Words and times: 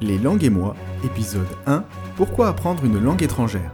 Les 0.00 0.16
langues 0.16 0.44
et 0.44 0.50
moi, 0.50 0.76
épisode 1.04 1.48
1 1.66 1.84
Pourquoi 2.16 2.46
apprendre 2.46 2.84
une 2.84 3.02
langue 3.02 3.20
étrangère 3.20 3.72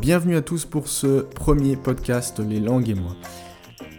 Bienvenue 0.00 0.36
à 0.36 0.40
tous 0.40 0.64
pour 0.64 0.88
ce 0.88 1.20
premier 1.20 1.76
podcast 1.76 2.40
Les 2.40 2.58
langues 2.58 2.88
et 2.88 2.94
moi. 2.94 3.14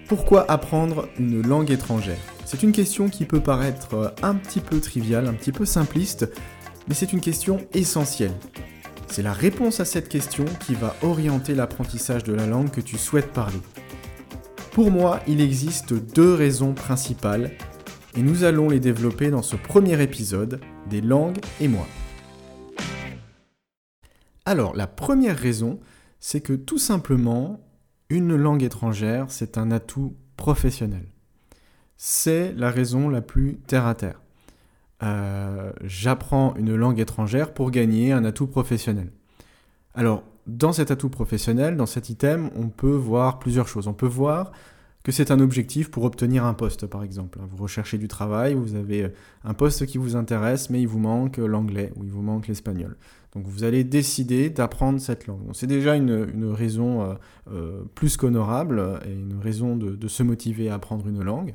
Pourquoi 0.07 0.49
apprendre 0.49 1.07
une 1.19 1.45
langue 1.45 1.69
étrangère? 1.69 2.17
C'est 2.45 2.63
une 2.63 2.71
question 2.71 3.07
qui 3.07 3.25
peut 3.25 3.41
paraître 3.41 4.15
un 4.23 4.33
petit 4.33 4.61
peu 4.61 4.79
triviale, 4.79 5.27
un 5.27 5.33
petit 5.33 5.51
peu 5.51 5.65
simpliste, 5.65 6.27
mais 6.87 6.95
c'est 6.95 7.13
une 7.13 7.21
question 7.21 7.59
essentielle. 7.75 8.33
C'est 9.09 9.21
la 9.21 9.33
réponse 9.33 9.79
à 9.79 9.85
cette 9.85 10.09
question 10.09 10.45
qui 10.65 10.73
va 10.73 10.95
orienter 11.03 11.53
l'apprentissage 11.53 12.23
de 12.23 12.33
la 12.33 12.47
langue 12.47 12.71
que 12.71 12.81
tu 12.81 12.97
souhaites 12.97 13.31
parler. 13.31 13.61
Pour 14.73 14.89
moi, 14.89 15.19
il 15.27 15.39
existe 15.39 15.93
deux 15.93 16.33
raisons 16.33 16.73
principales, 16.73 17.51
et 18.15 18.23
nous 18.23 18.43
allons 18.43 18.69
les 18.69 18.79
développer 18.79 19.29
dans 19.29 19.43
ce 19.43 19.55
premier 19.55 20.01
épisode 20.01 20.59
des 20.89 20.99
langues 20.99 21.37
et 21.61 21.67
moi. 21.67 21.85
Alors, 24.45 24.75
la 24.75 24.87
première 24.87 25.37
raison, 25.37 25.79
c'est 26.19 26.41
que 26.41 26.53
tout 26.53 26.79
simplement, 26.79 27.63
une 28.09 28.35
langue 28.35 28.63
étrangère, 28.63 29.27
c'est 29.29 29.59
un 29.59 29.69
atout 29.69 30.15
professionnel. 30.37 31.05
C'est 31.95 32.51
la 32.53 32.71
raison 32.71 33.09
la 33.09 33.21
plus 33.21 33.59
terre 33.67 33.85
à 33.85 33.93
terre. 33.93 34.21
Euh, 35.03 35.71
j'apprends 35.83 36.55
une 36.55 36.73
langue 36.73 36.99
étrangère 36.99 37.53
pour 37.53 37.69
gagner 37.69 38.11
un 38.11 38.25
atout 38.25 38.47
professionnel. 38.47 39.11
Alors, 39.93 40.23
dans 40.47 40.73
cet 40.73 40.91
atout 40.91 41.09
professionnel, 41.09 41.77
dans 41.77 41.85
cet 41.85 42.09
item, 42.09 42.49
on 42.55 42.67
peut 42.69 42.95
voir 42.95 43.39
plusieurs 43.39 43.67
choses. 43.67 43.87
On 43.87 43.93
peut 43.93 44.07
voir 44.07 44.51
que 45.03 45.11
c'est 45.11 45.31
un 45.31 45.39
objectif 45.39 45.91
pour 45.91 46.05
obtenir 46.05 46.45
un 46.45 46.53
poste, 46.53 46.87
par 46.87 47.03
exemple. 47.03 47.39
Vous 47.51 47.63
recherchez 47.63 47.97
du 47.97 48.07
travail, 48.07 48.53
vous 48.53 48.75
avez 48.75 49.11
un 49.43 49.53
poste 49.53 49.85
qui 49.85 49.97
vous 49.97 50.15
intéresse, 50.15 50.69
mais 50.69 50.81
il 50.81 50.87
vous 50.87 50.99
manque 50.99 51.37
l'anglais 51.37 51.91
ou 51.97 52.05
il 52.05 52.11
vous 52.11 52.21
manque 52.21 52.47
l'espagnol. 52.47 52.95
Donc 53.33 53.45
vous 53.47 53.63
allez 53.63 53.83
décider 53.83 54.49
d'apprendre 54.49 55.01
cette 55.01 55.27
langue. 55.27 55.41
C'est 55.53 55.67
déjà 55.67 55.95
une, 55.95 56.53
raison 56.53 57.01
euh, 57.01 57.13
euh, 57.51 57.81
plus 57.95 58.15
qu'honorable 58.15 58.99
et 59.05 59.11
une 59.11 59.39
raison 59.41 59.75
de, 59.75 60.07
se 60.07 60.23
motiver 60.23 60.69
à 60.69 60.75
apprendre 60.75 61.07
une 61.07 61.21
langue. 61.21 61.53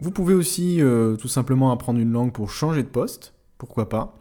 Vous 0.00 0.10
pouvez 0.10 0.34
aussi 0.34 0.82
euh, 0.82 1.16
tout 1.16 1.28
simplement 1.28 1.70
apprendre 1.70 2.00
une 2.00 2.10
langue 2.10 2.32
pour 2.32 2.50
changer 2.50 2.82
de 2.82 2.88
poste, 2.88 3.34
pourquoi 3.58 3.88
pas? 3.88 4.16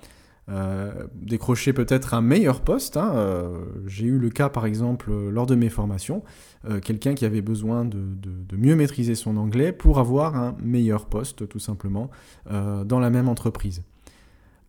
Euh, 0.50 1.08
décrocher 1.14 1.72
peut-être 1.72 2.14
un 2.14 2.22
meilleur 2.22 2.62
poste. 2.62 2.98
Hein, 2.98 3.12
euh, 3.16 3.64
j'ai 3.86 4.06
eu 4.06 4.18
le 4.18 4.30
cas 4.30 4.50
par 4.50 4.66
exemple 4.66 5.12
lors 5.30 5.46
de 5.46 5.56
mes 5.56 5.70
formations, 5.70 6.24
quelqu'un 6.84 7.16
qui 7.16 7.26
avait 7.26 7.42
besoin 7.42 7.86
de, 7.86 8.56
mieux 8.56 8.76
maîtriser 8.76 9.16
son 9.16 9.38
anglais 9.38 9.72
pour 9.72 10.00
avoir 10.00 10.36
un 10.36 10.56
meilleur 10.62 11.06
poste 11.06 11.48
tout 11.48 11.60
simplement 11.60 12.12
dans 12.50 13.00
la 13.00 13.10
même 13.10 13.28
entreprise. 13.28 13.84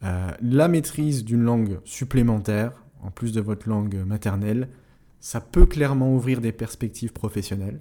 la 0.00 0.68
maîtrise 0.68 1.24
d'une 1.24 1.42
langue 1.42 1.80
supplémentaire, 1.84 2.82
en 3.02 3.10
plus 3.10 3.32
de 3.32 3.40
votre 3.40 3.68
langue 3.68 3.96
maternelle, 4.06 4.68
ça 5.20 5.40
peut 5.40 5.66
clairement 5.66 6.14
ouvrir 6.14 6.40
des 6.40 6.52
perspectives 6.52 7.12
professionnelles 7.12 7.80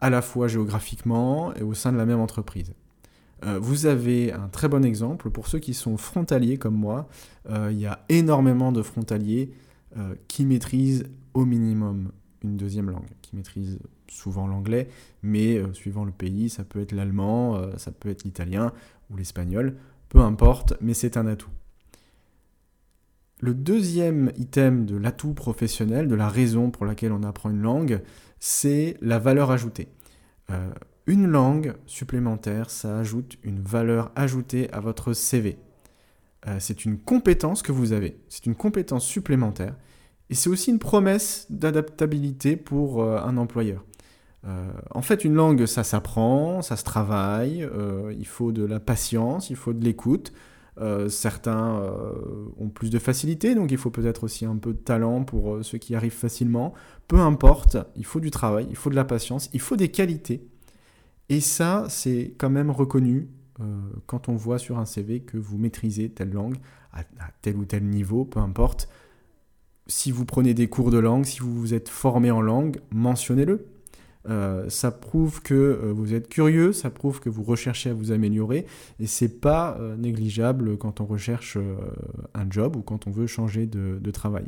à 0.00 0.10
la 0.10 0.22
fois 0.22 0.48
géographiquement 0.48 1.54
et 1.54 1.62
au 1.62 1.74
sein 1.74 1.92
de 1.92 1.96
la 1.96 2.06
même 2.06 2.20
entreprise. 2.20 2.74
Euh, 3.46 3.58
vous 3.60 3.86
avez 3.86 4.32
un 4.32 4.48
très 4.48 4.68
bon 4.68 4.84
exemple 4.84 5.30
pour 5.30 5.46
ceux 5.46 5.58
qui 5.58 5.74
sont 5.74 5.96
frontaliers 5.96 6.58
comme 6.58 6.74
moi. 6.74 7.08
Euh, 7.48 7.70
il 7.72 7.78
y 7.78 7.86
a 7.86 8.04
énormément 8.08 8.72
de 8.72 8.82
frontaliers 8.82 9.52
euh, 9.96 10.14
qui 10.28 10.44
maîtrisent 10.44 11.04
au 11.34 11.44
minimum 11.44 12.10
une 12.42 12.56
deuxième 12.56 12.90
langue, 12.90 13.08
qui 13.22 13.36
maîtrisent 13.36 13.78
souvent 14.08 14.46
l'anglais, 14.46 14.88
mais 15.22 15.60
suivant 15.72 16.04
le 16.04 16.12
pays, 16.12 16.48
ça 16.48 16.64
peut 16.64 16.80
être 16.80 16.92
l'allemand, 16.92 17.60
ça 17.76 17.90
peut 17.90 18.08
être 18.08 18.22
l'italien 18.22 18.72
ou 19.10 19.16
l'espagnol, 19.16 19.76
peu 20.08 20.20
importe, 20.20 20.74
mais 20.80 20.94
c'est 20.94 21.16
un 21.16 21.26
atout. 21.26 21.50
Le 23.40 23.52
deuxième 23.52 24.30
item 24.36 24.86
de 24.86 24.96
l'atout 24.96 25.34
professionnel, 25.34 26.06
de 26.06 26.14
la 26.14 26.28
raison 26.28 26.70
pour 26.70 26.86
laquelle 26.86 27.10
on 27.10 27.24
apprend 27.24 27.50
une 27.50 27.62
langue, 27.62 28.00
c'est 28.38 28.96
la 29.00 29.18
valeur 29.18 29.50
ajoutée. 29.50 29.88
Une 31.06 31.26
langue 31.26 31.74
supplémentaire, 31.86 32.70
ça 32.70 32.98
ajoute 32.98 33.36
une 33.42 33.60
valeur 33.60 34.10
ajoutée 34.16 34.70
à 34.72 34.80
votre 34.80 35.12
CV. 35.12 35.58
Euh, 36.46 36.56
c'est 36.60 36.84
une 36.84 36.98
compétence 36.98 37.62
que 37.62 37.72
vous 37.72 37.92
avez, 37.92 38.18
c'est 38.28 38.46
une 38.46 38.54
compétence 38.54 39.04
supplémentaire, 39.04 39.74
et 40.30 40.34
c'est 40.34 40.50
aussi 40.50 40.70
une 40.70 40.78
promesse 40.78 41.46
d'adaptabilité 41.50 42.56
pour 42.56 43.02
euh, 43.02 43.18
un 43.18 43.36
employeur. 43.36 43.84
en 44.94 45.02
fait, 45.02 45.24
une 45.24 45.34
langue, 45.34 45.66
ça 45.66 45.82
s'apprend, 45.82 46.62
ça 46.62 46.76
se 46.76 46.84
travaille, 46.84 47.68
il 48.16 48.26
faut 48.26 48.52
de 48.52 48.64
la 48.64 48.78
patience, 48.78 49.50
il 49.50 49.56
faut 49.56 49.72
de 49.72 49.84
l'écoute, 49.84 50.32
euh, 50.78 51.08
certains 51.08 51.80
euh, 51.80 52.12
ont 52.58 52.68
plus 52.68 52.90
de 52.90 52.98
facilité, 52.98 53.54
donc 53.54 53.70
il 53.70 53.78
faut 53.78 53.90
peut-être 53.90 54.24
aussi 54.24 54.44
un 54.44 54.56
peu 54.56 54.74
de 54.74 54.78
talent 54.78 55.24
pour 55.24 55.54
euh, 55.54 55.62
ceux 55.62 55.78
qui 55.78 55.94
arrivent 55.94 56.12
facilement. 56.12 56.74
Peu 57.08 57.18
importe, 57.18 57.78
il 57.96 58.04
faut 58.04 58.20
du 58.20 58.30
travail, 58.30 58.66
il 58.68 58.76
faut 58.76 58.90
de 58.90 58.94
la 58.94 59.04
patience, 59.04 59.48
il 59.54 59.60
faut 59.60 59.76
des 59.76 59.88
qualités. 59.88 60.46
Et 61.28 61.40
ça, 61.40 61.86
c'est 61.88 62.34
quand 62.38 62.50
même 62.50 62.70
reconnu 62.70 63.28
quand 64.06 64.28
on 64.28 64.36
voit 64.36 64.58
sur 64.58 64.78
un 64.78 64.84
CV 64.84 65.20
que 65.20 65.38
vous 65.38 65.56
maîtrisez 65.56 66.10
telle 66.10 66.30
langue 66.30 66.56
à, 66.92 67.04
tel 67.42 67.56
ou 67.56 67.64
tel 67.64 67.84
niveau, 67.84 68.24
peu 68.24 68.40
importe. 68.40 68.88
Si 69.86 70.10
vous 70.10 70.24
prenez 70.24 70.54
des 70.54 70.68
cours 70.68 70.90
de 70.90 70.98
langue, 70.98 71.24
si 71.24 71.40
vous 71.40 71.54
vous 71.54 71.74
êtes 71.74 71.88
formé 71.88 72.30
en 72.30 72.40
langue, 72.40 72.80
mentionnez-le. 72.90 73.66
Euh, 74.28 74.68
ça 74.68 74.90
prouve 74.90 75.40
que 75.40 75.54
euh, 75.54 75.92
vous 75.92 76.12
êtes 76.12 76.28
curieux, 76.28 76.72
ça 76.72 76.90
prouve 76.90 77.20
que 77.20 77.28
vous 77.28 77.44
recherchez 77.44 77.90
à 77.90 77.94
vous 77.94 78.10
améliorer, 78.10 78.66
et 78.98 79.06
c'est 79.06 79.40
pas 79.40 79.76
euh, 79.78 79.96
négligeable 79.96 80.76
quand 80.78 81.00
on 81.00 81.06
recherche 81.06 81.56
un 82.34 82.50
job 82.50 82.74
ou 82.74 82.82
quand 82.82 83.06
on 83.06 83.12
veut 83.12 83.28
changer 83.28 83.66
de, 83.66 84.10
travail. 84.10 84.46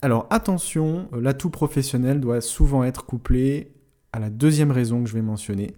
Alors 0.00 0.26
attention, 0.30 1.08
l'atout 1.12 1.50
professionnel 1.50 2.20
doit 2.20 2.40
souvent 2.40 2.82
être 2.82 3.06
couplé 3.06 3.71
à 4.12 4.18
la 4.18 4.30
deuxième 4.30 4.70
raison 4.70 5.02
que 5.02 5.08
je 5.08 5.14
vais 5.14 5.22
mentionner 5.22 5.74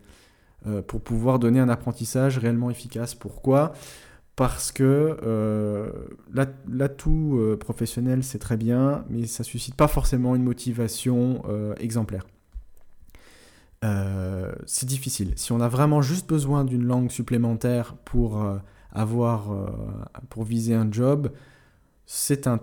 pour 0.87 1.03
pouvoir 1.03 1.39
donner 1.39 1.61
un 1.61 1.69
apprentissage 1.69 2.39
réellement 2.39 2.71
efficace. 2.71 3.15
Pourquoi? 3.15 3.75
Parce 4.37 4.73
que 4.73 5.17
euh, 5.23 5.91
l'atout 6.69 7.37
euh, 7.39 7.57
professionnel, 7.57 8.25
c'est 8.25 8.41
très 8.41 8.57
bien, 8.57 9.05
mais 9.09 9.27
ça 9.27 9.45
suscite 9.45 9.77
pas 9.77 9.87
forcément 9.87 10.35
une 10.35 10.43
motivation 10.43 11.43
euh, 11.49 11.75
exemplaire. 11.77 12.27
c'est 14.67 14.87
difficile. 14.87 15.35
Si 15.37 15.53
on 15.53 15.61
a 15.61 15.69
vraiment 15.69 16.01
juste 16.03 16.27
besoin 16.29 16.65
d'une 16.65 16.85
langue 16.85 17.11
supplémentaire 17.11 17.95
pour 18.05 18.43
avoir, 18.93 19.51
pour 20.31 20.45
viser 20.45 20.75
un 20.75 20.91
job, 20.91 21.31
c'est 22.07 22.47
un, 22.47 22.61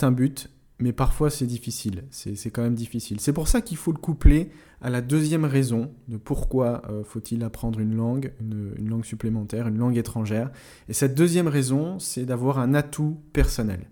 un 0.00 0.10
but, 0.10 0.48
mais 0.82 0.92
parfois 0.92 1.30
c'est 1.30 1.46
difficile. 1.46 2.04
C'est 2.10 2.50
quand 2.50 2.62
même 2.62 2.74
difficile. 2.74 3.20
C'est 3.20 3.32
pour 3.32 3.48
ça 3.48 3.60
qu'il 3.60 3.76
faut 3.76 3.92
le 3.92 3.98
coupler 3.98 4.50
à 4.80 4.90
la 4.90 5.00
deuxième 5.00 5.44
raison 5.44 5.92
de 6.08 6.16
pourquoi 6.16 6.82
euh, 6.90 7.04
faut-il 7.04 7.44
apprendre 7.44 7.78
une 7.78 7.94
langue, 7.94 8.32
une, 8.40 8.88
langue 8.88 9.04
supplémentaire, 9.04 9.68
une 9.68 9.78
langue 9.78 9.96
étrangère. 9.96 10.50
Et 10.88 10.92
cette 10.92 11.14
deuxième 11.14 11.46
raison, 11.46 11.98
c'est 11.98 12.24
d'avoir 12.24 12.58
un 12.58 12.74
atout 12.74 13.20
personnel. 13.32 13.86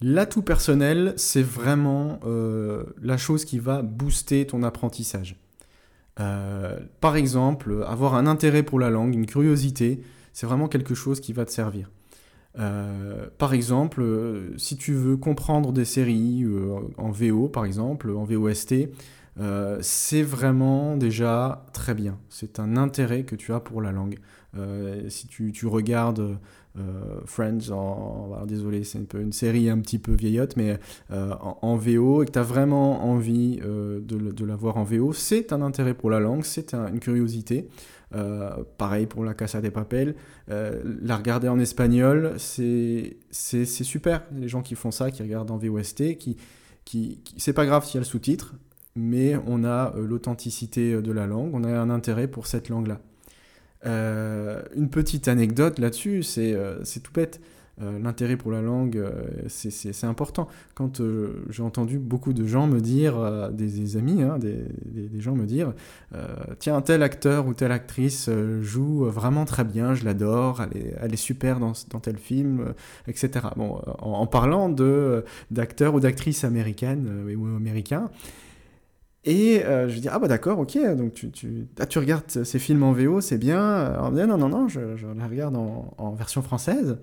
L'atout 0.00 0.42
personnel, 0.42 1.12
c'est 1.16 1.42
vraiment 1.42 2.18
euh, 2.24 2.84
la 3.00 3.16
chose 3.16 3.44
qui 3.44 3.58
va 3.58 3.82
booster 3.82 4.46
ton 4.46 4.62
apprentissage. 4.62 5.38
Euh, 6.18 6.78
par 7.00 7.16
exemple, 7.16 7.84
avoir 7.86 8.14
un 8.14 8.26
intérêt 8.26 8.62
pour 8.62 8.78
la 8.78 8.90
langue, 8.90 9.14
une 9.14 9.26
curiosité, 9.26 10.02
c'est 10.32 10.46
vraiment 10.46 10.68
quelque 10.68 10.94
chose 10.94 11.20
qui 11.20 11.32
va 11.32 11.44
te 11.44 11.52
servir. 11.52 11.90
Par 12.56 13.54
exemple, 13.54 14.04
si 14.56 14.76
tu 14.76 14.92
veux 14.92 15.16
comprendre 15.16 15.72
des 15.72 15.84
séries 15.84 16.44
en 16.98 17.10
VO, 17.10 17.48
par 17.48 17.64
exemple, 17.64 18.10
en 18.10 18.24
VOST, 18.24 18.88
euh, 19.40 19.78
c'est 19.80 20.22
vraiment 20.22 20.96
déjà 20.96 21.64
très 21.72 21.94
bien. 21.94 22.18
C'est 22.28 22.60
un 22.60 22.76
intérêt 22.76 23.24
que 23.24 23.34
tu 23.36 23.52
as 23.52 23.60
pour 23.60 23.82
la 23.82 23.92
langue. 23.92 24.18
Euh, 24.56 25.08
si 25.08 25.26
tu, 25.26 25.66
regardes 25.66 26.38
euh, 26.78 27.20
Friends, 27.24 27.70
en, 27.72 28.46
désolé, 28.46 28.84
c'est 28.84 29.12
une, 29.14 29.32
série 29.32 29.68
un 29.68 29.78
petit 29.80 29.98
peu 29.98 30.12
vieillotte, 30.12 30.56
mais 30.56 30.78
en, 31.10 31.76
VO, 31.76 32.22
et 32.22 32.26
que 32.26 32.32
tu 32.32 32.38
as 32.38 32.42
vraiment 32.42 33.04
envie 33.04 33.56
de, 33.56 34.44
la 34.44 34.56
voir 34.56 34.76
en 34.76 34.84
VO, 34.84 35.12
c'est 35.12 35.52
un 35.52 35.62
intérêt 35.62 35.94
pour 35.94 36.10
la 36.10 36.20
langue, 36.20 36.44
c'est 36.44 36.74
une 36.74 37.00
curiosité. 37.00 37.68
Pareil 38.78 39.06
pour 39.06 39.24
la 39.24 39.34
Casa 39.34 39.60
des 39.60 39.70
Papel. 39.70 40.14
la 40.48 41.16
regarder 41.16 41.48
en 41.48 41.58
espagnol, 41.58 42.34
c'est 42.38 43.16
super. 43.32 44.22
Les 44.34 44.48
gens 44.48 44.62
qui 44.62 44.74
font 44.74 44.90
ça, 44.90 45.10
qui 45.10 45.22
regardent 45.22 45.50
en 45.50 45.58
VOST, 45.58 46.16
qui, 46.18 46.36
qui, 46.84 47.20
c'est 47.36 47.52
pas 47.52 47.66
grave 47.66 47.84
s'il 47.84 47.94
y 47.94 47.98
a 47.98 48.00
le 48.00 48.04
sous-titre, 48.06 48.54
mais 48.96 49.36
on 49.46 49.64
a 49.64 49.94
euh, 49.96 50.06
l'authenticité 50.06 50.92
euh, 50.92 51.02
de 51.02 51.12
la 51.12 51.26
langue, 51.26 51.54
on 51.54 51.64
a 51.64 51.68
un 51.68 51.90
intérêt 51.90 52.28
pour 52.28 52.46
cette 52.46 52.68
langue-là. 52.68 53.00
Euh, 53.86 54.62
une 54.74 54.88
petite 54.88 55.28
anecdote 55.28 55.78
là-dessus, 55.78 56.22
c'est 56.22 56.56
tout 57.02 57.12
bête. 57.12 57.40
L'intérêt 57.80 58.36
pour 58.36 58.52
la 58.52 58.62
langue, 58.62 59.02
c'est 59.48 60.04
important. 60.04 60.48
Quand 60.74 61.00
j'ai 61.50 61.62
entendu 61.62 61.98
beaucoup 61.98 62.32
de 62.32 62.46
gens 62.46 62.66
me 62.66 62.80
dire, 62.80 63.50
des, 63.52 63.96
amis, 63.96 64.22
hein, 64.22 64.38
des, 64.38 65.20
gens 65.20 65.34
me 65.34 65.46
dire, 65.46 65.72
tiens, 66.58 66.80
tel 66.82 67.02
acteur 67.02 67.46
ou 67.46 67.54
telle 67.54 67.72
actrice 67.72 68.30
joue 68.60 69.04
vraiment 69.04 69.44
très 69.44 69.64
bien, 69.64 69.94
je 69.94 70.04
l'adore, 70.04 70.62
elle 71.00 71.12
est, 71.12 71.16
super 71.16 71.58
dans, 71.58 71.72
tel 72.00 72.16
film, 72.16 72.74
etc. 73.08 73.46
Bon, 73.56 73.80
en, 73.98 74.26
parlant 74.26 74.68
d'acteurs 75.50 75.94
ou 75.94 76.00
d'actrices 76.00 76.44
américaines 76.44 77.26
ou 77.36 77.46
américains, 77.46 78.10
et 79.24 79.64
euh, 79.64 79.88
je 79.88 79.98
dis, 80.00 80.08
ah 80.08 80.18
bah 80.18 80.28
d'accord, 80.28 80.58
ok, 80.58 80.76
donc 80.96 81.14
tu, 81.14 81.30
tu, 81.30 81.66
ah, 81.78 81.86
tu 81.86 81.98
regardes 81.98 82.28
ces 82.28 82.58
films 82.58 82.82
en 82.82 82.92
VO, 82.92 83.22
c'est 83.22 83.38
bien. 83.38 83.58
Alors, 83.60 84.12
non, 84.12 84.36
non, 84.36 84.48
non, 84.48 84.68
je, 84.68 84.96
je 84.96 85.06
les 85.06 85.24
regarde 85.24 85.56
en, 85.56 86.12
version 86.12 86.42
française. 86.42 86.98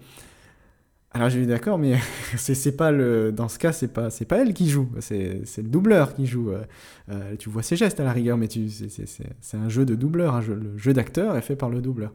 Alors 1.13 1.29
j'ai 1.29 1.41
dit, 1.41 1.47
d'accord, 1.47 1.77
mais 1.77 1.97
c'est 2.37 2.77
pas 2.77 2.91
le, 2.91 3.31
dans 3.31 3.49
ce 3.49 3.59
cas, 3.59 3.73
c'est 3.73 3.91
pas, 3.91 4.09
pas 4.27 4.37
elle 4.37 4.53
qui 4.53 4.69
joue, 4.69 4.89
c'est 4.99 5.41
le 5.57 5.69
doubleur 5.69 6.13
qui 6.15 6.25
joue. 6.25 6.51
Euh, 6.51 6.63
euh, 7.09 7.35
tu 7.37 7.49
vois 7.49 7.63
ses 7.63 7.75
gestes 7.75 7.99
à 7.99 8.03
la 8.03 8.13
rigueur, 8.13 8.37
mais 8.37 8.47
c'est 8.47 9.57
un 9.57 9.69
jeu 9.69 9.85
de 9.85 9.95
doubleur, 9.95 10.35
un 10.35 10.41
jeu, 10.41 10.55
le 10.55 10.77
jeu 10.77 10.93
d'acteur 10.93 11.35
est 11.35 11.41
fait 11.41 11.55
par 11.55 11.69
le 11.69 11.81
doubleur. 11.81 12.13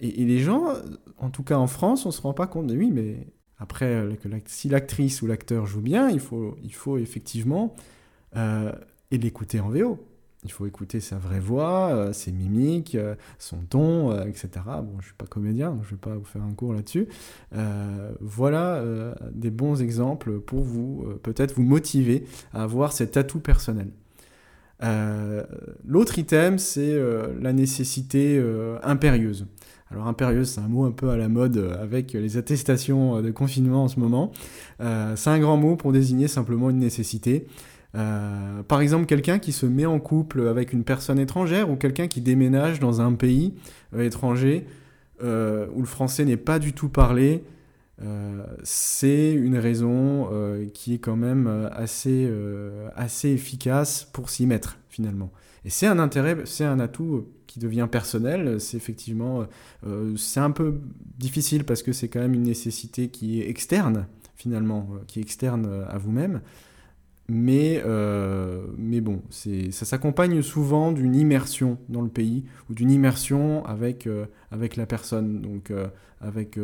Et, 0.00 0.22
et, 0.22 0.24
les 0.24 0.38
gens, 0.38 0.68
en 1.18 1.28
tout 1.28 1.42
cas 1.42 1.56
en 1.56 1.66
France, 1.66 2.06
on 2.06 2.12
se 2.12 2.22
rend 2.22 2.34
pas 2.34 2.46
compte 2.46 2.68
de 2.68 2.76
oui, 2.76 2.92
mais 2.92 3.26
après, 3.58 4.08
si 4.46 4.68
l'actrice 4.68 5.22
ou 5.22 5.26
l'acteur 5.26 5.66
joue 5.66 5.80
bien, 5.80 6.10
il 6.10 6.20
faut, 6.20 6.56
il 6.62 6.74
faut 6.74 6.98
effectivement 6.98 7.74
euh, 8.36 8.72
et 9.10 9.18
l'écouter 9.18 9.60
en 9.60 9.68
VO. 9.68 10.06
Il 10.44 10.52
faut 10.52 10.66
écouter 10.66 11.00
sa 11.00 11.16
vraie 11.16 11.40
voix, 11.40 11.90
euh, 11.94 12.12
ses 12.12 12.30
mimiques, 12.30 12.94
euh, 12.94 13.14
son 13.38 13.58
ton, 13.58 14.14
etc. 14.26 14.48
Bon, 14.66 14.92
je 14.92 14.96
ne 14.96 15.02
suis 15.02 15.14
pas 15.14 15.26
comédien, 15.26 15.70
donc 15.70 15.82
je 15.84 15.88
ne 15.88 15.90
vais 15.92 16.00
pas 16.00 16.14
vous 16.14 16.24
faire 16.24 16.42
un 16.42 16.52
cours 16.52 16.74
là-dessus. 16.74 17.08
voilà 18.20 18.82
des 19.32 19.50
bons 19.50 19.80
exemples 19.80 20.40
pour 20.40 20.62
vous, 20.62 21.06
peut-être 21.22 21.54
vous 21.54 21.62
motiver 21.62 22.24
à 22.52 22.62
avoir 22.62 22.92
cet 22.92 23.16
atout 23.16 23.40
personnel. 23.40 23.88
L'autre 25.86 26.18
item, 26.18 26.58
c'est 26.58 26.98
la 27.40 27.52
nécessité 27.52 28.42
impérieuse. 28.82 29.46
Alors 29.90 30.06
impérieuse, 30.06 30.48
c'est 30.48 30.60
un 30.60 30.68
mot 30.68 30.84
un 30.84 30.90
peu 30.90 31.10
à 31.10 31.16
la 31.16 31.28
mode 31.28 31.76
avec 31.80 32.12
les 32.12 32.36
attestations 32.36 33.22
de 33.22 33.30
confinement 33.30 33.84
en 33.84 33.88
ce 33.88 33.98
moment. 34.00 34.32
c'est 34.78 35.30
un 35.30 35.38
grand 35.38 35.56
mot 35.56 35.76
pour 35.76 35.92
désigner 35.92 36.28
simplement 36.28 36.70
une 36.70 36.78
nécessité. 36.78 37.46
Euh, 37.94 38.62
par 38.62 38.80
exemple, 38.80 39.06
quelqu'un 39.06 39.38
qui 39.38 39.52
se 39.52 39.66
met 39.66 39.86
en 39.86 40.00
couple 40.00 40.48
avec 40.48 40.72
une 40.72 40.84
personne 40.84 41.18
étrangère 41.18 41.70
ou 41.70 41.76
quelqu'un 41.76 42.08
qui 42.08 42.20
déménage 42.20 42.80
dans 42.80 43.00
un 43.00 43.12
pays 43.12 43.54
euh, 43.94 44.02
étranger 44.02 44.66
euh, 45.22 45.66
où 45.74 45.80
le 45.80 45.86
français 45.86 46.24
n'est 46.24 46.36
pas 46.36 46.58
du 46.58 46.72
tout 46.72 46.88
parlé, 46.88 47.44
c'est 48.64 49.32
une 49.32 49.56
raison 49.56 50.28
qui 50.74 50.94
est 50.94 50.98
quand 50.98 51.16
même 51.16 51.70
assez, 51.72 52.28
assez 52.96 53.30
efficace 53.30 54.06
pour 54.12 54.28
s'y 54.30 54.46
mettre 54.46 54.78
finalement. 54.90 55.30
Et 55.64 55.70
c'est 55.70 55.86
un 55.86 55.98
intérêt, 56.00 56.36
c'est 56.44 56.64
un 56.64 56.80
atout 56.80 57.28
qui 57.46 57.60
devient 57.60 57.88
personnel. 57.90 58.60
C'est 58.60 58.76
effectivement, 58.76 59.46
c'est 60.16 60.40
un 60.40 60.50
peu 60.50 60.80
difficile 61.18 61.64
parce 61.64 61.82
que 61.82 61.92
c'est 61.92 62.08
quand 62.08 62.18
même 62.18 62.34
une 62.34 62.42
nécessité 62.42 63.08
qui 63.08 63.40
est 63.40 63.48
externe 63.48 64.06
finalement, 64.34 64.88
qui 65.06 65.20
est 65.20 65.22
externe 65.22 65.86
à 65.88 65.96
vous-même. 65.96 66.40
Mais, 67.28 67.82
euh, 67.86 68.66
mais 68.76 69.00
bon, 69.00 69.22
ça 69.30 69.86
s'accompagne 69.86 70.42
souvent 70.42 70.92
d'une 70.92 71.14
immersion 71.14 71.78
dans 71.88 72.02
le 72.02 72.10
pays 72.10 72.44
ou 72.68 72.74
d'une 72.74 72.90
immersion 72.90 73.64
avec, 73.64 74.06
euh, 74.06 74.26
avec 74.50 74.76
la 74.76 74.84
personne, 74.84 75.40
donc 75.40 75.70
euh, 75.70 75.88
avec 76.20 76.58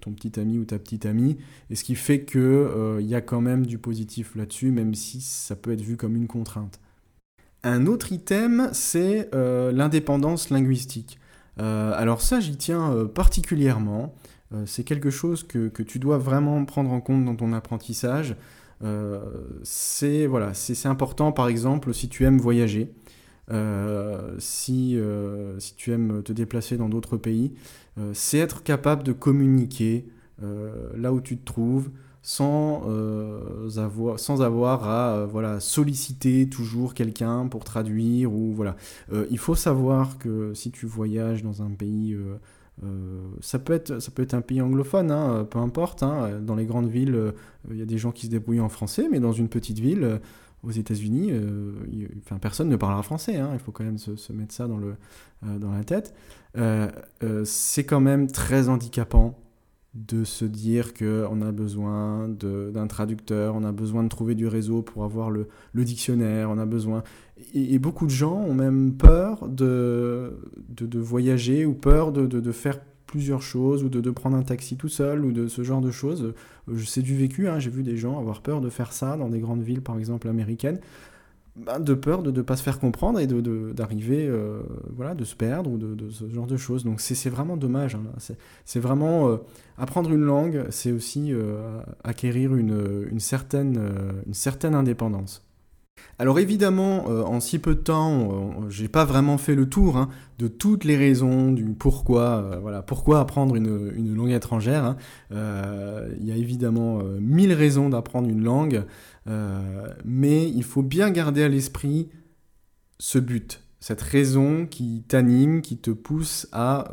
ton 0.00 0.12
petit 0.12 0.38
ami 0.38 0.58
ou 0.58 0.64
ta 0.64 0.78
petite 0.78 1.04
amie, 1.04 1.36
et 1.68 1.74
ce 1.74 1.82
qui 1.82 1.96
fait 1.96 2.24
qu'il 2.24 3.00
y 3.00 3.14
a 3.16 3.20
quand 3.20 3.40
même 3.40 3.66
du 3.66 3.76
positif 3.76 4.36
là-dessus, 4.36 4.70
même 4.70 4.94
si 4.94 5.20
ça 5.20 5.56
peut 5.56 5.72
être 5.72 5.80
vu 5.80 5.96
comme 5.96 6.14
une 6.14 6.28
contrainte. 6.28 6.78
Un 7.64 7.86
autre 7.86 8.12
item, 8.12 8.68
c'est 8.72 9.30
l'indépendance 9.32 10.50
linguistique. 10.50 11.18
alors 11.56 12.20
ça, 12.20 12.38
j'y 12.38 12.56
tiens 12.56 13.08
particulièrement. 13.12 14.14
c'est 14.64 14.84
quelque 14.84 15.10
chose 15.10 15.42
que, 15.42 15.66
que, 15.66 15.82
tu 15.82 15.98
dois 15.98 16.18
vraiment 16.18 16.64
prendre 16.64 16.92
en 16.92 17.00
compte 17.00 17.24
dans 17.24 17.34
ton 17.34 17.52
apprentissage. 17.52 18.36
Euh, 18.84 19.20
c'est 19.62 20.26
voilà, 20.26 20.52
c'est 20.54 20.88
important 20.88 21.32
par 21.32 21.48
exemple 21.48 21.94
si 21.94 22.08
tu 22.08 22.24
aimes 22.24 22.38
voyager, 22.38 22.92
euh, 23.50 24.34
si, 24.38 24.98
euh, 24.98 25.58
si 25.58 25.74
tu 25.74 25.92
aimes 25.92 26.22
te 26.22 26.32
déplacer 26.32 26.76
dans 26.76 26.88
d'autres 26.88 27.16
pays, 27.16 27.52
c'est 28.12 28.38
être 28.38 28.62
capable 28.62 29.04
de 29.04 29.12
communiquer 29.12 30.06
là 30.96 31.12
où 31.12 31.20
tu 31.20 31.38
te 31.38 31.44
trouves 31.44 31.90
sans, 32.22 32.82
avoir, 33.76 34.18
sans 34.18 34.42
avoir 34.42 34.88
à 34.88 35.26
voilà, 35.26 35.60
solliciter 35.60 36.48
toujours 36.48 36.94
quelqu'un 36.94 37.46
pour 37.46 37.62
traduire. 37.62 38.32
Ou, 38.32 38.52
voilà. 38.52 38.76
il 39.30 39.38
faut 39.38 39.54
savoir 39.54 40.18
que 40.18 40.52
si 40.54 40.72
tu 40.72 40.86
voyages 40.86 41.44
dans 41.44 41.62
un 41.62 41.70
pays 41.70 42.16
euh, 42.82 43.22
ça, 43.40 43.58
peut 43.58 43.72
être, 43.72 44.00
ça 44.00 44.10
peut 44.10 44.22
être 44.22 44.34
un 44.34 44.40
pays 44.40 44.60
anglophone, 44.60 45.10
hein, 45.10 45.46
peu 45.48 45.58
importe. 45.58 46.02
Hein. 46.02 46.40
dans 46.40 46.56
les 46.56 46.66
grandes 46.66 46.88
villes, 46.88 47.14
euh, 47.14 47.32
il 47.70 47.76
y 47.76 47.82
a 47.82 47.86
des 47.86 47.98
gens 47.98 48.12
qui 48.12 48.26
se 48.26 48.30
débrouillent 48.30 48.60
en 48.60 48.68
français, 48.68 49.08
mais 49.10 49.20
dans 49.20 49.32
une 49.32 49.48
petite 49.48 49.78
ville, 49.78 50.04
euh, 50.04 50.18
aux 50.62 50.70
États-Unis, 50.70 51.30
enfin, 52.24 52.38
personne 52.38 52.70
ne 52.70 52.76
parlera 52.76 53.02
français. 53.02 53.36
Hein. 53.36 53.50
il 53.52 53.58
faut 53.58 53.70
quand 53.70 53.84
même 53.84 53.98
se, 53.98 54.32
mettre 54.32 54.54
ça 54.54 54.66
dans, 54.66 54.78
le, 54.78 54.94
dans 55.42 55.70
la 55.70 55.84
tête. 55.84 56.14
c'est 57.44 57.84
quand 57.84 58.00
même 58.00 58.28
très 58.28 58.70
handicapant 58.70 59.38
de 59.94 60.24
se 60.24 60.44
dire 60.44 60.92
qu'on 60.92 61.40
a 61.40 61.52
besoin 61.52 62.28
d'un 62.28 62.86
traducteur, 62.88 63.54
on 63.54 63.62
a 63.62 63.70
besoin 63.70 64.02
de 64.02 64.08
trouver 64.08 64.34
du 64.34 64.48
réseau 64.48 64.82
pour 64.82 65.04
avoir 65.04 65.30
le, 65.30 65.46
le 65.72 65.84
dictionnaire, 65.84 66.50
on 66.50 66.58
a 66.58 66.66
besoin... 66.66 67.04
Et, 67.54 67.78
beaucoup 67.78 68.06
de 68.06 68.10
gens 68.10 68.34
ont 68.34 68.54
même 68.54 68.94
peur 68.94 69.48
de, 69.48 70.36
de, 70.68 70.98
voyager 70.98 71.64
ou 71.64 71.74
peur 71.74 72.10
de, 72.10 72.26
de, 72.26 72.52
faire 72.52 72.80
plusieurs 73.06 73.42
choses 73.42 73.84
ou 73.84 73.88
de, 73.88 74.10
prendre 74.10 74.36
un 74.36 74.42
taxi 74.42 74.76
tout 74.76 74.88
seul 74.88 75.24
ou 75.24 75.30
de 75.30 75.46
ce 75.46 75.62
genre 75.62 75.80
de 75.80 75.92
choses. 75.92 76.34
C'est 76.84 77.02
du 77.02 77.16
vécu, 77.16 77.48
hein, 77.48 77.60
j'ai 77.60 77.70
vu 77.70 77.84
des 77.84 77.96
gens 77.96 78.18
avoir 78.18 78.40
peur 78.40 78.60
de 78.60 78.70
faire 78.70 78.92
ça 78.92 79.16
dans 79.16 79.28
des 79.28 79.40
grandes 79.40 79.62
villes 79.62 79.82
par 79.82 79.98
exemple 79.98 80.28
américaines 80.28 80.80
bah, 81.56 81.78
de 81.78 81.94
peur 81.94 82.24
de 82.24 82.32
ne 82.32 82.42
pas 82.42 82.56
se 82.56 82.64
faire 82.64 82.80
comprendre 82.80 83.20
et 83.20 83.28
d'arriver, 83.28 84.26
de, 84.26 84.32
euh, 84.32 84.62
voilà, 84.90 85.14
de 85.14 85.24
se 85.24 85.36
perdre 85.36 85.70
ou 85.70 85.78
de, 85.78 86.10
ce 86.10 86.28
genre 86.28 86.46
de 86.46 86.56
choses. 86.56 86.84
Donc 86.84 87.00
c'est 87.00 87.30
vraiment 87.30 87.56
dommage. 87.56 87.94
Hein. 87.94 88.34
C'est 88.64 88.80
vraiment 88.80 89.28
euh, 89.28 89.36
apprendre 89.78 90.10
une 90.10 90.24
langue, 90.24 90.64
c'est 90.70 90.90
aussi 90.90 91.32
euh, 91.32 91.80
acquérir 92.02 92.56
une, 92.56 93.06
une 93.10 93.20
certaine, 93.20 93.80
une 94.26 94.34
certaine 94.34 94.74
indépendance. 94.74 95.44
Alors 96.18 96.38
évidemment, 96.38 97.06
euh, 97.08 97.22
en 97.22 97.40
si 97.40 97.58
peu 97.58 97.74
de 97.74 97.80
temps, 97.80 98.68
je 98.68 98.84
j'ai 98.84 98.88
pas 98.88 99.04
vraiment 99.04 99.38
fait 99.38 99.54
le 99.54 99.68
tour 99.68 99.96
hein, 99.96 100.10
de 100.38 100.46
toutes 100.46 100.84
les 100.84 100.96
raisons 100.96 101.50
du 101.50 101.64
pourquoi, 101.64 102.22
euh, 102.22 102.58
voilà, 102.60 102.82
pourquoi 102.82 103.18
apprendre 103.18 103.56
une, 103.56 104.14
langue 104.14 104.30
étrangère. 104.30 104.84
Hein. 104.84 104.96
Euh, 105.32 106.12
il 106.20 106.26
y 106.26 106.32
a 106.32 106.36
évidemment 106.36 107.02
mille 107.20 107.52
raisons 107.52 107.88
d'apprendre 107.88 108.28
une 108.28 108.44
langue, 108.44 108.84
mais 109.26 110.50
il 110.50 110.64
faut 110.64 110.82
bien 110.82 111.10
garder 111.10 111.42
à 111.42 111.48
l'esprit 111.48 112.10
ce 112.98 113.18
but, 113.18 113.62
cette 113.80 114.02
raison 114.02 114.66
qui 114.66 115.04
t'anime, 115.08 115.62
qui 115.62 115.76
te 115.76 115.90
pousse 115.90 116.48
à 116.52 116.90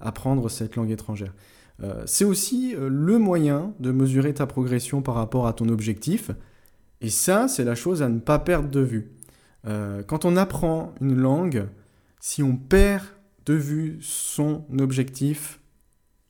apprendre 0.00 0.48
cette 0.48 0.76
langue 0.76 0.90
étrangère. 0.90 1.34
C'est 2.06 2.24
aussi 2.24 2.74
le 2.78 3.18
moyen 3.18 3.74
de 3.78 3.92
mesurer 3.92 4.34
ta 4.34 4.46
progression 4.46 5.02
par 5.02 5.14
rapport 5.14 5.46
à 5.46 5.52
ton 5.52 5.68
objectif. 5.68 6.30
Et 7.00 7.10
ça, 7.10 7.48
c'est 7.48 7.64
la 7.64 7.74
chose 7.74 8.02
à 8.02 8.08
ne 8.08 8.18
pas 8.18 8.38
perdre 8.38 8.68
de 8.68 8.80
vue. 8.80 9.12
Euh, 9.66 10.02
quand 10.02 10.24
on 10.24 10.36
apprend 10.36 10.94
une 11.00 11.16
langue, 11.16 11.66
si 12.20 12.42
on 12.42 12.56
perd 12.56 13.04
de 13.46 13.54
vue 13.54 13.98
son 14.00 14.64
objectif, 14.78 15.60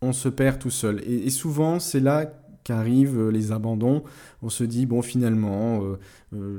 on 0.01 0.13
se 0.13 0.29
perd 0.29 0.59
tout 0.59 0.71
seul. 0.71 1.03
Et, 1.05 1.31
souvent, 1.31 1.79
c'est 1.81 2.01
là 2.01 2.33
qu'arrivent 2.65 3.19
euh, 3.19 3.31
les 3.31 3.53
abandons. 3.53 4.03
On 4.43 4.49
se 4.49 4.65
dit, 4.65 4.87
bon, 4.87 5.03
finalement, 5.03 5.83
euh, 6.33 6.59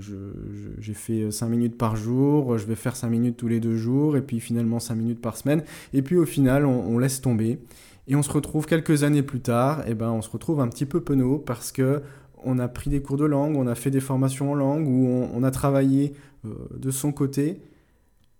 j'ai 0.79 0.93
fait 0.93 1.31
5 1.31 1.47
minutes 1.49 1.77
par 1.77 1.95
jour, 1.95 2.57
je 2.57 2.65
vais 2.65 2.75
faire 2.75 2.95
5 2.95 3.09
minutes 3.09 3.37
tous 3.37 3.47
les 3.47 3.59
deux 3.59 3.77
jours, 3.77 4.17
et 4.17 4.21
puis 4.21 4.39
finalement 4.39 4.79
5 4.79 4.95
minutes 4.95 5.21
par 5.21 5.37
semaine. 5.37 5.63
Et 5.93 6.01
puis 6.01 6.17
au 6.17 6.25
final, 6.25 6.65
on, 6.65 6.97
laisse 6.97 7.21
tomber. 7.21 7.59
Et 8.07 8.15
on 8.15 8.23
se 8.23 8.31
retrouve 8.31 8.65
quelques 8.65 9.03
années 9.03 9.23
plus 9.23 9.41
tard, 9.41 9.87
et 9.87 9.93
ben 9.93 10.11
on 10.11 10.21
se 10.21 10.29
retrouve 10.29 10.59
un 10.59 10.67
petit 10.67 10.85
peu 10.85 11.01
penaud 11.01 11.37
parce 11.37 11.71
que 11.71 12.01
on 12.43 12.59
a 12.59 12.67
pris 12.67 12.89
des 12.89 13.01
cours 13.01 13.17
de 13.17 13.25
langue, 13.25 13.55
on 13.55 13.67
a 13.67 13.75
fait 13.75 13.91
des 13.91 13.99
formations 13.99 14.51
en 14.51 14.55
langue, 14.55 14.87
où 14.87 15.07
on, 15.07 15.43
a 15.43 15.51
travaillé 15.51 16.13
euh, 16.45 16.55
de 16.75 16.91
son 16.91 17.11
côté, 17.11 17.61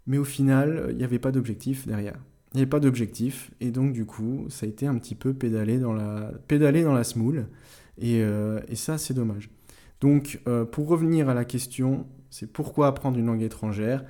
mais 0.08 0.18
au 0.18 0.24
final, 0.24 0.88
il 0.90 0.98
n'y 0.98 1.04
avait 1.04 1.20
pas 1.20 1.32
d'objectif 1.32 1.88
derrière. 1.88 2.18
Il 2.54 2.58
n'y 2.58 2.62
avait 2.62 2.70
pas 2.70 2.82
d'objectif, 2.82 3.52
et 3.62 3.72
donc 3.72 3.94
du 3.94 4.06
coup, 4.06 4.46
ça 4.50 4.66
a 4.66 4.70
été 4.70 4.86
un 4.86 4.98
petit 4.98 5.16
peu 5.16 5.34
pédalé 5.34 5.80
dans 5.80 5.94
la, 5.94 6.32
pédalé 6.48 6.84
la 6.84 7.04
smoule, 7.04 7.48
et, 7.98 8.22
euh, 8.22 8.60
ça, 8.74 8.98
c'est 8.98 9.14
dommage. 9.14 9.50
Donc, 10.02 10.42
euh, 10.48 10.66
pour 10.66 10.88
revenir 10.88 11.30
à 11.30 11.34
la 11.34 11.46
question, 11.46 12.08
c'est 12.30 12.52
pourquoi 12.52 12.88
apprendre 12.88 13.18
une 13.18 13.28
langue 13.28 13.44
étrangère? 13.44 14.06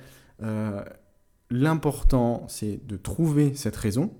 L'important, 1.50 2.46
c'est 2.48 2.84
de 2.86 2.96
trouver 2.96 3.54
cette 3.54 3.76
raison, 3.76 4.12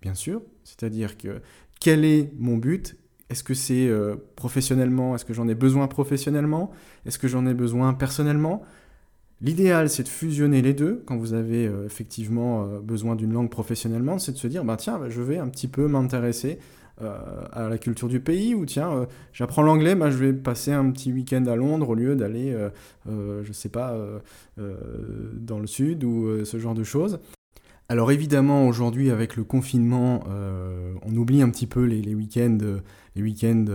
bien 0.00 0.14
sûr, 0.14 0.40
c'est-à-dire 0.64 1.18
que 1.18 1.42
quel 1.80 2.04
est 2.04 2.32
mon 2.38 2.56
but? 2.56 2.96
Est-ce 3.28 3.42
que 3.42 3.52
c'est 3.52 3.90
professionnellement? 4.36 5.14
Est-ce 5.14 5.26
que 5.26 5.34
j'en 5.34 5.48
ai 5.48 5.54
besoin 5.54 5.88
professionnellement? 5.88 6.70
Est-ce 7.04 7.18
que 7.18 7.28
j'en 7.28 7.46
ai 7.46 7.52
besoin 7.52 7.92
personnellement? 7.92 8.62
L'idéal, 9.40 9.88
c'est 9.88 10.02
de 10.02 10.08
fusionner 10.08 10.62
les 10.62 10.74
deux 10.74 11.02
quand 11.06 11.16
vous 11.16 11.32
avez 11.32 11.66
euh, 11.66 11.86
effectivement 11.86 12.64
euh, 12.64 12.80
besoin 12.80 13.14
d'une 13.14 13.32
langue 13.32 13.50
professionnellement, 13.50 14.18
c'est 14.18 14.32
de 14.32 14.36
se 14.36 14.48
dire, 14.48 14.64
bah, 14.64 14.76
tiens, 14.76 14.98
bah, 14.98 15.08
je 15.08 15.22
vais 15.22 15.38
un 15.38 15.48
petit 15.48 15.68
peu 15.68 15.86
m'intéresser 15.86 16.58
euh, 17.02 17.16
à 17.52 17.68
la 17.68 17.78
culture 17.78 18.08
du 18.08 18.18
pays, 18.18 18.56
ou 18.56 18.66
tiens, 18.66 19.06
j'apprends 19.32 19.62
l'anglais, 19.62 19.94
bah, 19.94 20.10
je 20.10 20.16
vais 20.16 20.32
passer 20.32 20.72
un 20.72 20.90
petit 20.90 21.12
week-end 21.12 21.46
à 21.46 21.54
Londres 21.54 21.90
au 21.90 21.94
lieu 21.94 22.16
d'aller, 22.16 22.52
je 23.06 23.52
sais 23.52 23.68
pas, 23.68 23.96
dans 24.56 25.60
le 25.60 25.68
sud 25.68 26.02
ou 26.02 26.44
ce 26.44 26.58
genre 26.58 26.74
de 26.74 26.82
choses. 26.82 27.20
Alors 27.88 28.10
évidemment, 28.10 28.66
aujourd'hui, 28.66 29.10
avec 29.10 29.36
le 29.36 29.44
confinement, 29.44 30.24
on 31.02 31.16
oublie 31.16 31.40
un 31.40 31.50
petit 31.50 31.68
peu 31.68 31.84
les, 31.84 32.02
les 32.02 32.16
week-ends, 32.16 32.58
les 33.14 33.22
week-ends 33.22 33.66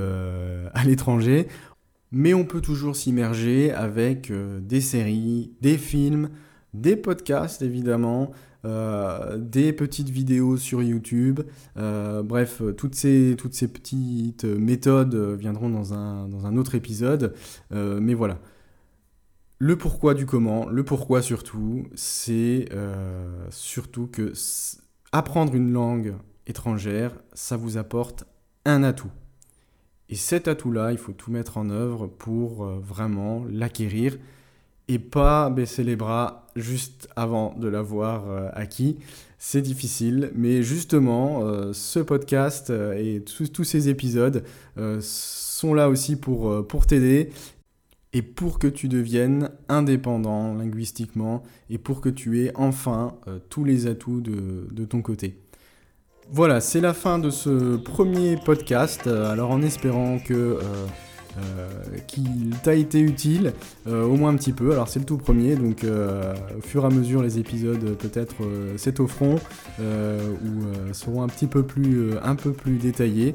à 0.74 0.84
l'étranger 0.84 1.48
mais 2.14 2.36
on 2.36 2.46
peut 2.46 2.62
toujours 2.62 2.96
s'immerger 2.96 3.72
avec 3.72 4.30
euh, 4.30 4.60
des 4.62 4.82
séries, 4.82 5.52
des 5.62 5.80
films, 5.80 6.30
des 6.76 6.96
podcasts 6.96 7.64
évidemment, 7.64 8.32
euh, 8.66 9.38
des 9.40 9.74
petites 9.74 10.10
vidéos 10.10 10.56
sur 10.58 10.84
YouTube. 10.84 11.42
Euh, 11.76 12.22
bref, 12.22 12.62
toutes 12.78 12.94
ces, 12.94 13.36
petites 13.36 14.46
méthodes 14.46 15.16
viendront 15.16 15.70
dans 15.70 15.96
un, 15.96 16.30
dans 16.30 16.46
un 16.46 16.56
autre 16.56 16.76
épisode. 16.76 17.34
mais 17.72 18.14
voilà. 18.14 18.40
Le 19.58 19.78
pourquoi 19.78 20.14
du 20.14 20.26
comment, 20.26 20.68
le 20.70 20.84
pourquoi 20.84 21.22
surtout, 21.22 21.88
c'est 21.96 22.70
surtout 23.50 24.08
que 24.08 24.34
apprendre 25.12 25.56
une 25.56 25.72
langue 25.72 26.16
étrangère, 26.48 27.12
ça 27.34 27.56
vous 27.56 27.78
apporte 27.78 28.26
un 28.66 28.84
atout. 28.84 29.12
Et 30.10 30.16
cet 30.16 30.48
atout-là, 30.48 30.92
il 30.92 30.98
faut 30.98 31.14
tout 31.14 31.32
mettre 31.32 31.58
en 31.58 31.70
œuvre 31.70 32.08
pour 32.08 32.66
euh, 32.66 32.80
vraiment 32.80 33.46
l'acquérir 33.50 34.18
et 34.88 35.00
pas 35.00 35.50
baisser 35.50 35.84
les 35.84 35.96
bras 35.96 36.48
juste 36.56 37.08
avant 37.16 37.56
de 37.58 37.68
l'avoir 37.68 38.30
euh, 38.30 38.50
acquis. 38.54 38.98
C'est 39.40 39.62
difficile, 39.62 40.32
mais 40.36 40.62
justement, 40.62 41.42
euh, 41.44 41.74
ce 41.74 42.00
podcast 42.00 42.70
et 42.70 43.24
tous 43.24 43.64
ces 43.64 43.90
épisodes 43.90 44.44
sont 45.02 45.74
là 45.74 45.90
aussi 45.90 46.16
pour, 46.16 46.66
t'aider 46.88 47.30
et 48.14 48.22
pour 48.22 48.60
que 48.60 48.68
tu 48.68 48.88
deviennes 48.88 49.50
indépendant 49.68 50.54
linguistiquement 50.54 51.44
et 51.70 51.78
pour 51.78 52.00
que 52.00 52.10
tu 52.10 52.42
aies 52.42 52.52
enfin 52.56 53.18
tous 53.50 53.66
les 53.66 53.88
atouts 53.88 54.22
de 54.22 54.86
ton 54.86 55.02
côté. 55.02 55.43
Voilà, 56.32 56.62
c'est 56.62 56.82
la 56.82 56.94
fin 56.94 57.20
de 57.20 57.30
ce 57.30 57.76
premier 57.76 58.38
podcast. 58.38 59.08
Euh, 59.08 59.32
alors 59.32 59.52
en 59.52 59.62
espérant 59.62 60.20
que 60.20 60.34
euh, 60.34 60.60
euh, 61.38 61.68
qu'il 62.08 62.52
t'a 62.64 62.76
été 62.76 63.00
utile, 63.00 63.54
au 63.88 64.16
moins 64.16 64.32
un 64.32 64.36
petit 64.36 64.54
peu. 64.54 64.72
Alors 64.72 64.88
c'est 64.88 65.00
le 65.00 65.06
tout 65.06 65.18
premier, 65.18 65.56
donc 65.56 65.84
au 65.84 66.62
fur 66.62 66.84
et 66.84 66.88
à 66.88 66.90
mesure 66.90 67.24
les 67.24 67.40
épisodes 67.40 67.98
peut-être 67.98 68.36
s'étofferont 68.78 69.40
ou 69.80 70.94
seront 70.94 71.24
un 71.24 71.28
petit 71.28 71.48
peu 71.48 71.64
plus, 71.64 72.12
un 72.22 72.36
peu 72.36 72.52
plus 72.52 72.78
détaillés. 72.78 73.34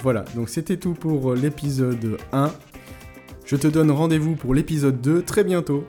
voilà, 0.00 0.24
donc 0.36 0.48
c'était 0.48 0.76
tout 0.76 0.94
pour 0.94 1.34
l'épisode 1.34 2.18
1. 2.32 2.52
Je 3.46 3.56
te 3.56 3.66
donne 3.66 3.90
rendez-vous 3.90 4.36
pour 4.36 4.54
l'épisode 4.54 5.00
2 5.00 5.22
très 5.22 5.42
bientôt. 5.42 5.84